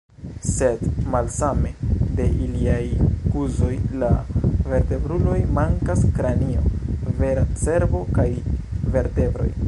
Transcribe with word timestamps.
Sed 0.51 0.79
malsame 1.15 1.73
de 2.19 2.25
iliaj 2.45 2.79
kuzoj 3.35 3.71
la 4.03 4.09
vertebruloj, 4.71 5.37
mankas 5.59 6.01
kranio, 6.17 6.65
vera 7.21 7.43
cerbo, 7.65 8.01
kaj 8.19 8.29
vertebroj. 8.97 9.51